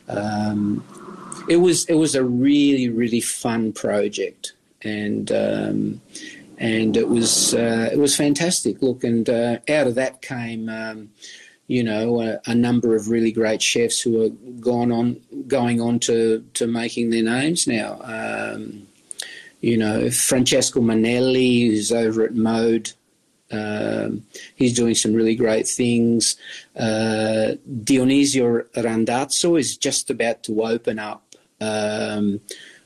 [0.07, 0.83] Um,
[1.49, 6.01] it was it was a really really fun project, and um,
[6.57, 8.81] and it was uh, it was fantastic.
[8.81, 11.09] Look, and uh, out of that came, um,
[11.67, 15.99] you know, a, a, number of really great chefs who are gone on going on
[15.99, 17.99] to to making their names now.
[18.03, 18.87] Um,
[19.61, 22.91] you know, Francesco Mannelli, who's over at Mode.
[23.51, 24.23] Um,
[24.55, 26.35] he's doing some really great things.
[26.75, 31.23] Uh, Dionisio Randazzo is just about to open up
[31.61, 32.41] um,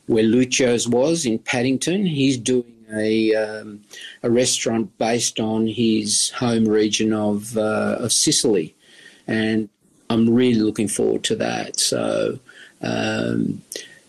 [0.07, 2.05] where Lucio's was in Paddington.
[2.05, 3.83] He's doing a, um,
[4.23, 8.75] a restaurant based on his home region of, uh, of Sicily.
[9.27, 9.69] And
[10.09, 11.79] I'm really looking forward to that.
[11.79, 12.39] So,
[12.81, 13.61] um,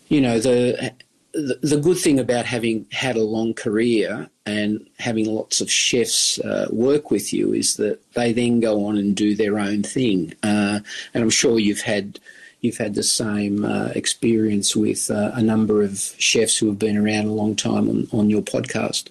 [0.09, 0.93] you know, the,
[1.33, 6.67] the, good thing about having had a long career and having lots of chefs uh,
[6.71, 10.33] work with you is that they then go on and do their own thing.
[10.43, 10.79] Uh,
[11.13, 12.19] and I'm sure you've had
[12.61, 16.97] you've had the same uh, experience with uh, a number of chefs who have been
[16.97, 19.09] around a long time on, on your podcast.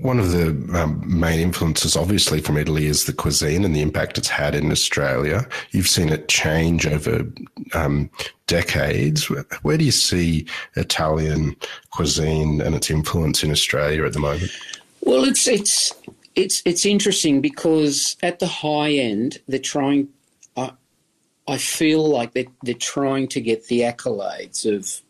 [0.00, 4.16] One of the um, main influences, obviously, from Italy is the cuisine and the impact
[4.16, 5.46] it's had in Australia.
[5.72, 7.26] You've seen it change over
[7.74, 8.08] um,
[8.46, 9.24] decades.
[9.62, 10.46] Where do you see
[10.76, 11.56] Italian
[11.90, 14.50] cuisine and its influence in Australia at the moment?
[15.00, 15.92] Well, it's it's
[16.34, 20.08] it's it's interesting because at the high end, they're trying.
[21.48, 25.00] I feel like they're, they're trying to get the accolades of,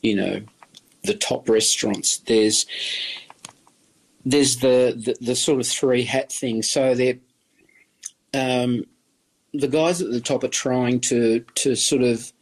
[0.00, 0.40] you know,
[1.02, 2.18] the top restaurants.
[2.18, 2.66] There's
[4.24, 6.62] there's the, the, the sort of three hat thing.
[6.62, 7.18] So they're
[8.32, 8.84] um,
[9.52, 12.32] the guys at the top are trying to to sort of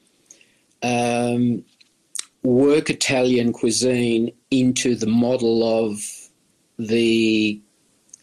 [0.83, 1.65] um,
[2.43, 6.01] work Italian cuisine into the model of
[6.79, 7.61] the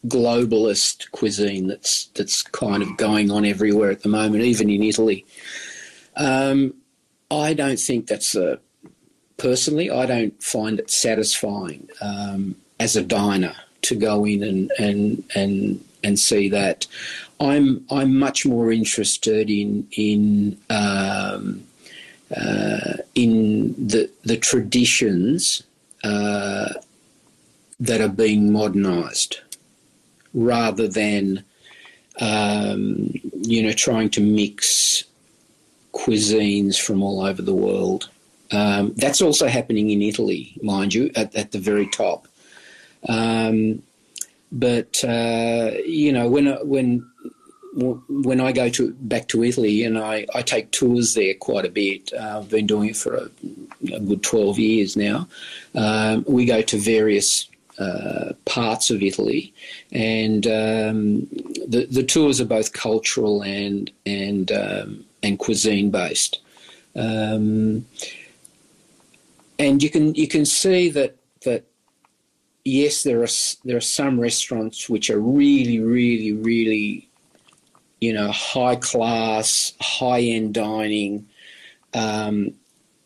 [0.07, 5.25] globalist cuisine that's that's kind of going on everywhere at the moment, even in Italy.
[6.15, 6.73] Um,
[7.29, 8.59] I don't think that's a
[9.37, 9.89] personally.
[9.89, 15.83] I don't find it satisfying um, as a diner to go in and and and
[16.03, 16.87] and see that.
[17.39, 21.63] I'm I'm much more interested in in um,
[22.35, 25.63] uh, in the the traditions
[26.03, 26.73] uh,
[27.79, 29.41] that are being modernised,
[30.33, 31.43] rather than
[32.19, 35.03] um, you know trying to mix
[35.93, 38.09] cuisines from all over the world.
[38.51, 42.27] Um, that's also happening in Italy, mind you, at, at the very top.
[43.07, 43.81] Um,
[44.51, 47.09] but uh, you know, when when
[47.73, 51.69] when I go to back to Italy and I, I take tours there quite a
[51.69, 53.29] bit, uh, I've been doing it for a,
[53.93, 55.27] a good 12 years now.
[55.73, 57.47] Um, we go to various
[57.81, 59.53] uh, parts of Italy,
[59.91, 61.27] and um,
[61.67, 66.39] the the tours are both cultural and and um, and cuisine based.
[66.95, 67.85] Um,
[69.57, 71.15] and you can you can see that
[71.45, 71.65] that
[72.63, 73.27] yes, there are
[73.65, 77.09] there are some restaurants which are really, really, really,
[77.99, 81.27] you know, high class, high end dining.
[81.93, 82.53] Um,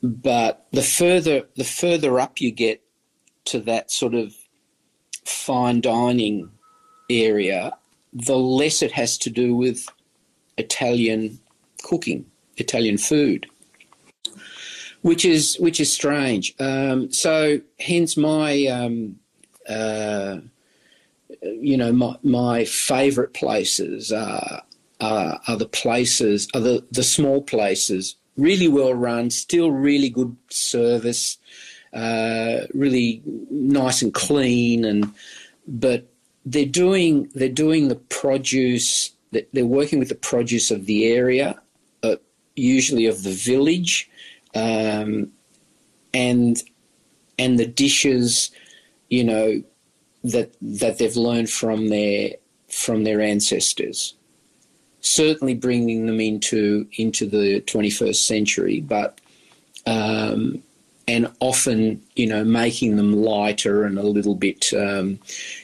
[0.02, 2.82] but the further the further up you get
[3.46, 4.36] to that sort of
[5.26, 6.50] fine dining
[7.10, 7.76] area,
[8.14, 9.88] the less it has to do with
[10.58, 11.40] Italian
[11.84, 12.26] cooking,
[12.58, 13.48] Italian food
[15.02, 16.56] which is which is strange.
[16.60, 19.20] Um, so hence my um,
[19.70, 20.38] uh,
[21.42, 24.64] you know, my, my favourite places are,
[25.00, 30.36] are, are the places, are the, the small places, really well run, still really good
[30.50, 31.38] service,
[31.96, 35.12] uh, really nice and clean, and
[35.68, 36.08] but
[36.46, 39.12] they're doing they're doing the produce.
[39.32, 41.60] They're working with the produce of the area,
[42.04, 42.16] uh,
[42.56, 44.10] usually of the village,
[44.54, 45.32] um,
[46.14, 46.62] and
[47.38, 48.52] and the dishes
[49.10, 49.64] you know,
[50.24, 52.32] that that they've learned from their
[52.70, 54.16] from their ancestors.
[55.02, 59.22] Certainly bringing them into into the 21st century, but
[59.86, 60.64] um,
[61.08, 65.20] and often you know making them lighter and a little bit um,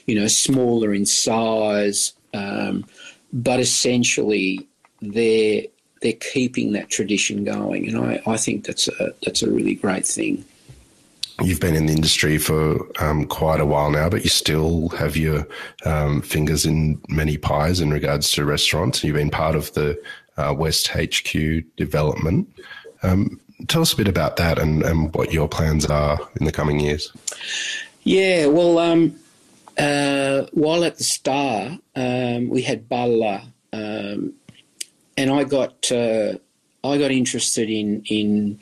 [0.06, 2.86] you know smaller in size, um,
[3.34, 4.68] but essentially
[5.02, 5.64] they're
[6.02, 10.06] they're keeping that tradition going, and I, I think that's a that's a really great
[10.06, 10.46] thing
[11.44, 15.18] you've been in the industry for um, quite a while now, but you still have
[15.18, 15.48] your
[15.86, 19.04] um, fingers in many pies in regards to restaurants.
[19.04, 20.02] You've been part of the
[20.38, 22.48] uh, West HQ development.
[23.04, 26.52] Um, tell us a bit about that and, and, what your plans are in the
[26.52, 27.12] coming years.
[28.04, 29.20] Yeah, well, um,
[29.78, 33.44] uh, while at the Star, um, we had Balla,
[33.74, 34.34] um,
[35.18, 36.34] and I got uh,
[36.84, 38.60] I got interested in in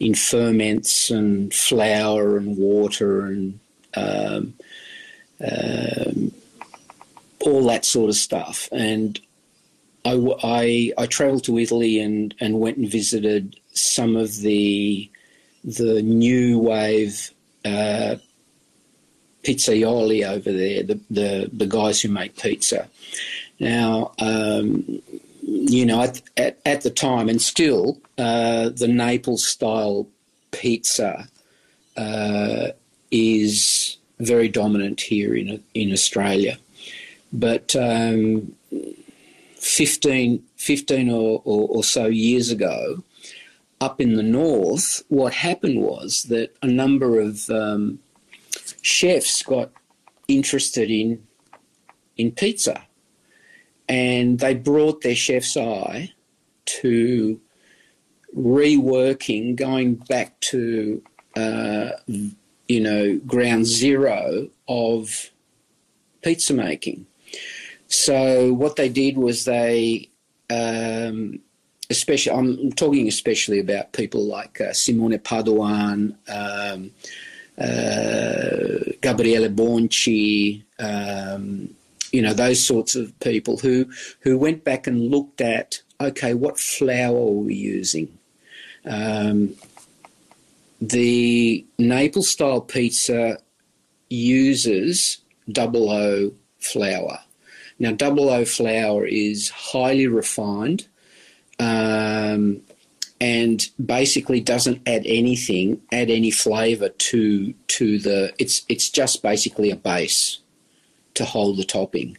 [0.00, 3.58] in ferments and flour and water and
[3.94, 4.54] um,
[5.40, 6.32] um,
[7.40, 8.68] all that sort of stuff.
[8.72, 9.20] And
[10.04, 15.10] I, I, I travelled to Italy and, and went and visited some of the
[15.64, 17.30] the new wave
[17.64, 18.16] uh,
[19.42, 22.88] pizzaioli over there, the, the, the guys who make pizza.
[23.58, 25.00] Now, um,
[25.42, 30.06] you know, at, at, at, the time and still, uh, the Naples style
[30.52, 31.28] pizza
[31.96, 32.68] uh,
[33.10, 36.58] is very dominant here in in Australia.
[37.32, 38.54] But um,
[39.56, 43.02] 15, 15 or, or, or, so years ago,
[43.80, 48.00] up in the north, what happened was that a number of um,
[48.82, 49.70] chefs got
[50.26, 51.22] interested in
[52.16, 52.84] in pizza
[53.88, 56.12] and they brought their chef's eye
[56.66, 57.40] to
[58.36, 61.02] reworking, going back to
[61.36, 65.30] uh, you know ground zero of
[66.22, 67.06] pizza making.
[67.86, 70.10] So what they did was they
[70.50, 71.40] um,
[71.90, 76.90] especially I'm talking especially about people like uh, Simone Padoan, um,
[77.58, 81.74] uh, Gabriele Bonci, um,
[82.12, 83.86] you know those sorts of people who
[84.20, 88.18] who went back and looked at okay, what flour are we using?
[88.84, 89.54] Um,
[90.80, 93.38] the Naples style pizza
[94.08, 95.18] uses
[95.50, 97.18] double O flour.
[97.80, 100.86] Now, double O flour is highly refined
[101.58, 102.62] um,
[103.20, 108.32] and basically doesn't add anything, add any flavour to to the.
[108.38, 110.38] It's it's just basically a base
[111.14, 112.16] to hold the topping,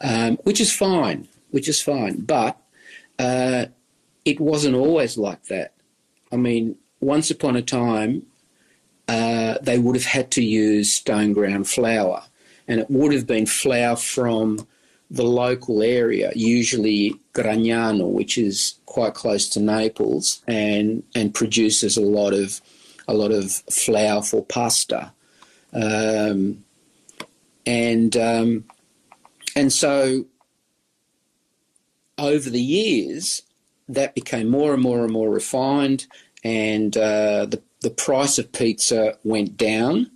[0.00, 2.20] um, which is fine, which is fine.
[2.20, 2.56] But
[3.18, 3.66] uh,
[4.24, 5.72] it wasn't always like that.
[6.30, 8.26] I mean, once upon a time,
[9.08, 12.22] uh, they would have had to use stone ground flour,
[12.68, 14.66] and it would have been flour from
[15.12, 22.00] the local area, usually Gragnano, which is quite close to Naples, and and produces a
[22.00, 22.62] lot of
[23.06, 25.12] a lot of flour for pasta,
[25.74, 26.64] um,
[27.66, 28.64] and um,
[29.54, 30.24] and so
[32.16, 33.42] over the years
[33.88, 36.06] that became more and more and more refined,
[36.42, 40.10] and uh, the the price of pizza went down,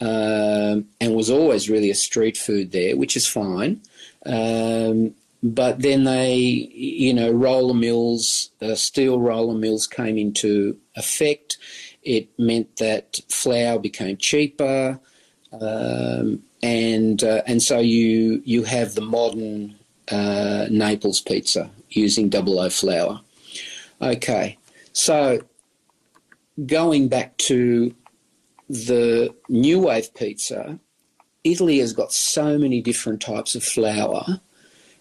[0.00, 3.82] um, and was always really a street food there, which is fine.
[4.26, 11.56] Um, but then they, you know, roller mills, uh, steel roller mills came into effect.
[12.02, 15.00] It meant that flour became cheaper,
[15.52, 19.76] um, and uh, and so you you have the modern
[20.10, 23.20] uh, Naples pizza using double O flour.
[24.02, 24.58] Okay,
[24.92, 25.40] so
[26.66, 27.94] going back to
[28.68, 30.78] the new wave pizza,
[31.44, 34.40] Italy has got so many different types of flour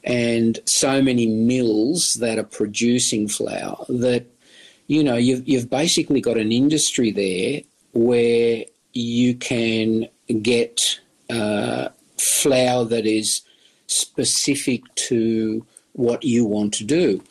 [0.04, 4.26] and so many mills that are producing flour that
[4.88, 7.62] you know you've you've basically got an industry there
[7.94, 8.64] where
[8.94, 10.08] you can
[10.42, 13.42] get uh, flour that is
[13.88, 17.22] specific to what you want to do.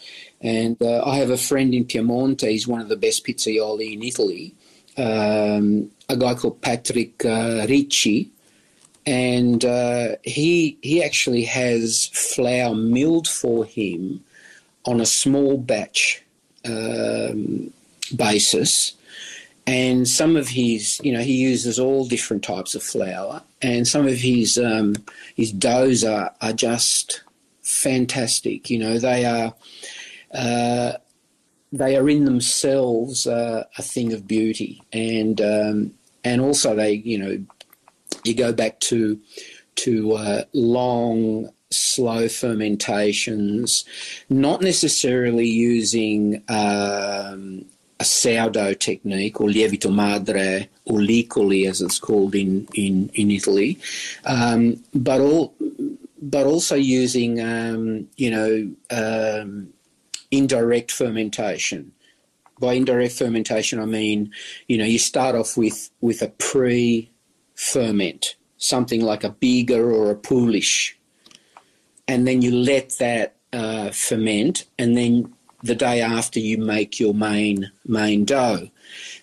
[0.41, 4.03] And uh, I have a friend in Piemonte, he's one of the best pizzaioli in
[4.03, 4.55] Italy,
[4.97, 8.31] um, a guy called Patrick uh, Ricci.
[9.09, 14.23] And uh, he, he actually has flour milled for him
[14.85, 16.23] on a small batch
[16.67, 17.73] um,
[18.15, 18.93] basis.
[19.67, 24.07] And some of his, you know, he uses all different types of flour, and some
[24.07, 24.95] of his um,
[25.37, 27.23] his doughs are, are just
[27.63, 28.71] fantastic.
[28.71, 29.55] You know, they are
[30.33, 30.93] uh,
[31.71, 35.95] they are in themselves uh, a thing of beauty, and um,
[36.25, 37.45] and also they, you know,
[38.25, 39.21] you go back to
[39.77, 43.85] to uh, long slow fermentations,
[44.29, 47.65] not necessarily using um,
[48.01, 53.79] a sourdough technique or lievito madre or licoli as it's called in in in Italy,
[54.25, 55.55] um, but all
[56.21, 59.69] but also using um, you know um,
[60.31, 61.93] indirect fermentation.
[62.61, 64.33] By indirect fermentation, I mean
[64.67, 67.11] you know you start off with with a pre
[67.59, 70.97] ferment, something like a Biga or a Poolish,
[72.07, 75.35] and then you let that uh, ferment, and then
[75.65, 78.71] the day after you make your main main dough.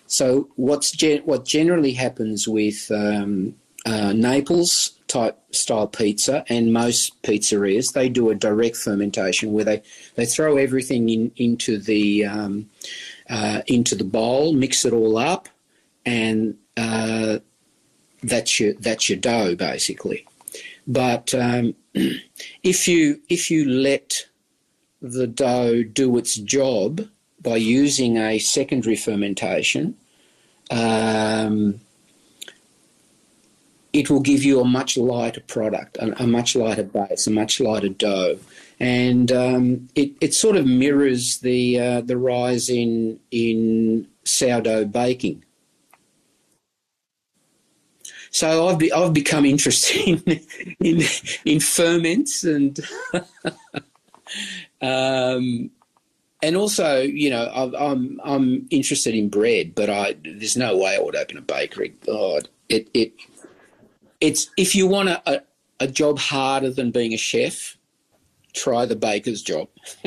[0.06, 3.54] So what's gen- what generally happens with um,
[3.86, 9.82] uh, Naples type style pizza and most pizzerias, they do a direct fermentation where they,
[10.16, 12.68] they throw everything in into the um,
[13.30, 15.48] uh, into the bowl, mix it all up,
[16.04, 17.38] and uh,
[18.26, 20.26] that's your that's your dough basically.
[20.86, 21.74] But um,
[22.62, 24.26] if you if you let
[25.02, 27.08] the dough do its job
[27.40, 29.96] by using a secondary fermentation,
[30.70, 31.80] um,
[33.92, 37.60] it will give you a much lighter product, a, a much lighter base, a much
[37.60, 38.38] lighter dough,
[38.80, 45.42] and um, it, it sort of mirrors the uh, the rise in in sourdough baking.
[48.36, 50.40] So I've be, I've become interested in
[50.80, 51.02] in,
[51.46, 52.78] in ferments and
[54.80, 55.70] Um,
[56.42, 60.76] and also, you know, i am I'm, I'm interested in bread, but I there's no
[60.76, 61.94] way I would open a bakery.
[62.04, 63.14] God, it it
[64.20, 65.40] it's if you want a, a,
[65.80, 67.78] a job harder than being a chef,
[68.52, 69.68] try the baker's job.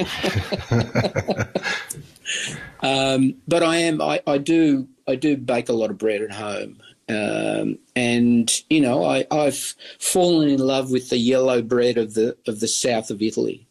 [2.82, 6.32] um, but I am I, I do I do bake a lot of bread at
[6.32, 6.79] home.
[7.10, 12.38] Um, and you know I, I've fallen in love with the yellow bread of the
[12.48, 13.68] of the south of Italy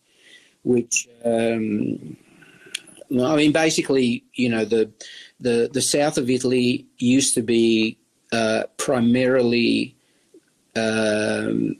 [0.64, 2.16] which um,
[3.11, 4.91] I mean, basically, you know, the
[5.41, 7.97] the the south of Italy used to be
[8.32, 9.97] uh, primarily
[10.76, 11.76] um,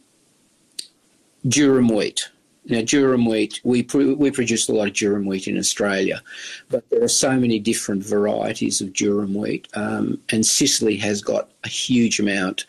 [1.47, 2.31] durum wheat.
[2.69, 6.23] Now, durum wheat, we, pr- we produce a lot of durum wheat in Australia,
[6.69, 11.51] but there are so many different varieties of durum wheat, um, and Sicily has got
[11.64, 12.66] a huge amount.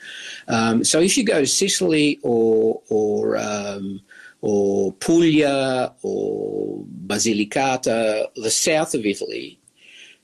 [0.48, 4.00] Um, so if you go to Sicily or, or, um,
[4.42, 9.60] or Puglia or Basilicata, the south of Italy,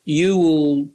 [0.06, 0.90] you will,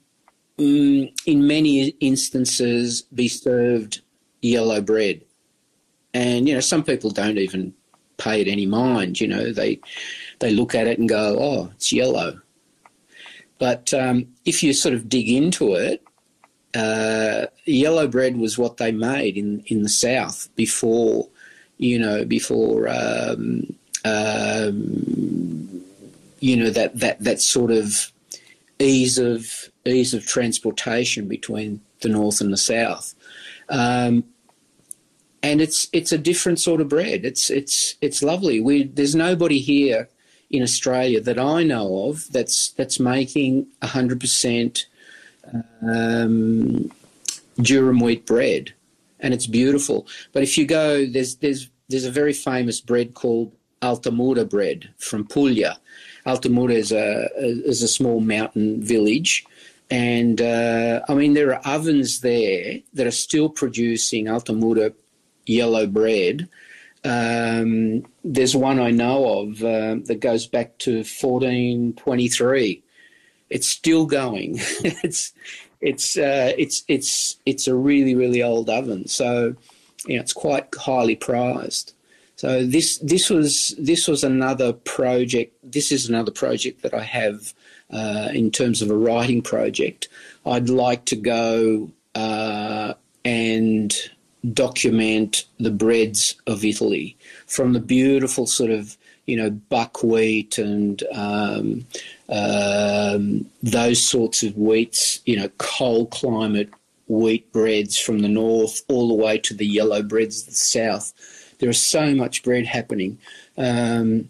[0.58, 4.00] um, in many instances, be served
[4.40, 5.20] yellow bread.
[6.14, 7.74] And, you know, some people don't even
[8.20, 9.20] pay it any mind.
[9.20, 9.80] You know, they
[10.38, 12.40] they look at it and go, "Oh, it's yellow."
[13.58, 16.02] But um, if you sort of dig into it,
[16.74, 21.28] uh, yellow bread was what they made in in the south before,
[21.78, 25.82] you know, before um, um,
[26.40, 28.12] you know that that that sort of
[28.78, 33.14] ease of ease of transportation between the north and the south.
[33.68, 34.24] Um,
[35.42, 37.24] and it's it's a different sort of bread.
[37.24, 38.60] It's it's it's lovely.
[38.60, 40.08] We there's nobody here
[40.50, 44.86] in Australia that I know of that's that's making hundred percent
[45.82, 46.90] um,
[47.58, 48.74] durum wheat bread,
[49.20, 50.06] and it's beautiful.
[50.32, 55.26] But if you go, there's there's there's a very famous bread called Altamura bread from
[55.26, 55.78] Puglia.
[56.26, 59.44] Altamura is a is a small mountain village.
[59.92, 64.94] And uh, I mean, there are ovens there that are still producing Altamura
[65.46, 66.48] yellow bread.
[67.04, 72.82] Um, there's one I know of uh, that goes back to 1423.
[73.48, 74.56] It's still going.
[74.58, 75.32] it's
[75.80, 79.56] it's uh, it's it's it's a really really old oven, so
[80.06, 81.94] you know, it's quite highly prized.
[82.36, 85.54] So this this was this was another project.
[85.62, 87.52] This is another project that I have
[87.90, 90.08] uh, in terms of a writing project.
[90.46, 93.94] I'd like to go uh, and
[94.52, 97.16] document the breads of Italy
[97.46, 101.86] from the beautiful sort of you know buckwheat and um,
[102.30, 106.70] um, those sorts of wheats, you know, cold climate
[107.08, 111.12] wheat breads from the north all the way to the yellow breads of the south.
[111.58, 113.18] There is so much bread happening.
[113.58, 114.28] Um,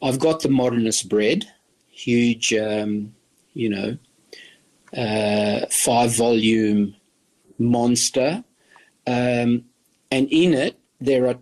[0.00, 1.50] I've got the modernist bread,
[1.90, 3.14] huge, um,
[3.52, 3.98] you know,
[4.96, 6.94] uh, five volume
[7.58, 8.44] monster
[9.06, 9.64] um,
[10.10, 11.38] and in it, there are,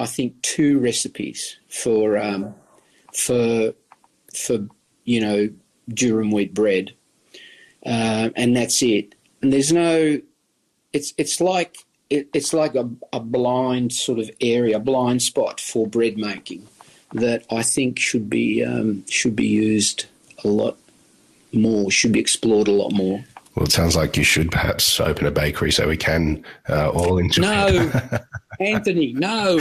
[0.00, 2.54] I think, two recipes for um,
[3.12, 3.74] for
[4.34, 4.66] for
[5.04, 5.50] you know
[5.90, 6.94] durum wheat bread,
[7.84, 9.14] uh, and that's it.
[9.42, 10.20] And there's no,
[10.92, 11.76] it's it's like
[12.10, 16.66] it, it's like a, a blind sort of area, a blind spot for bread making
[17.12, 20.06] that I think should be um, should be used
[20.44, 20.76] a lot
[21.52, 23.24] more, should be explored a lot more.
[23.56, 27.16] Well, it sounds like you should perhaps open a bakery so we can uh, all
[27.16, 27.40] enjoy.
[27.40, 27.90] No,
[28.60, 29.58] Anthony, no,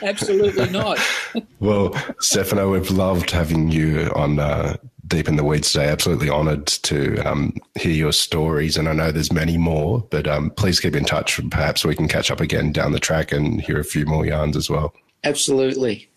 [0.00, 0.98] absolutely not.
[1.60, 5.88] well, Stefano, we've loved having you on uh, Deep in the Weeds today.
[5.88, 10.00] Absolutely honoured to um, hear your stories, and I know there's many more.
[10.08, 11.38] But um, please keep in touch.
[11.50, 14.56] Perhaps we can catch up again down the track and hear a few more yarns
[14.56, 14.94] as well.
[15.24, 16.08] Absolutely.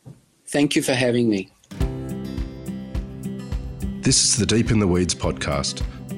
[0.48, 1.52] Thank you for having me.
[4.04, 5.84] This is the Deep in the Weeds podcast